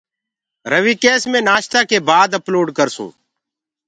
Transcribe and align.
رويٚ 0.71 0.99
ڪيس 1.03 1.21
مي 1.31 1.39
نآشتآ 1.47 1.79
ڪي 1.89 1.97
بآد 2.07 2.29
اپلوڊ 2.39 2.67
ڪرسونٚ 2.77 3.13